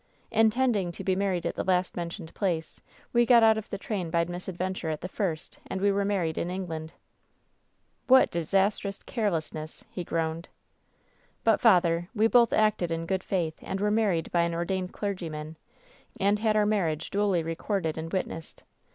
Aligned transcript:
^Intending 0.31 0.91
to 0.93 1.03
be 1.03 1.15
married 1.15 1.45
at 1.45 1.53
the 1.53 1.63
last 1.63 1.95
mentioned 1.95 2.33
place, 2.33 2.81
we 3.13 3.23
got 3.23 3.43
out 3.43 3.55
of 3.55 3.69
the 3.69 3.77
train 3.77 4.09
by 4.09 4.25
misadventure 4.25 4.89
at 4.89 5.01
the 5.01 5.07
first, 5.07 5.59
and 5.67 5.79
we 5.79 5.91
were 5.91 6.03
married 6.03 6.39
in 6.39 6.49
England.'" 6.49 6.93
^What 8.09 8.31
disastrous 8.31 9.03
carelessness!' 9.03 9.85
he 9.91 10.03
groaned. 10.03 10.49
^But, 11.45 11.59
father, 11.59 12.09
we 12.15 12.25
both 12.25 12.51
acted 12.51 12.89
in 12.89 13.05
good 13.05 13.23
faith, 13.23 13.59
and 13.61 13.79
weie 13.79 13.93
married 13.93 14.31
by 14.31 14.41
an 14.41 14.55
ordained 14.55 14.91
clergyman, 14.91 15.55
and 16.19 16.39
had 16.39 16.55
our 16.55 16.65
mar 16.65 16.87
riage 16.87 17.11
duly 17.11 17.43
recorded 17.43 17.95
and 17.95 18.11
witnessed. 18.11 18.63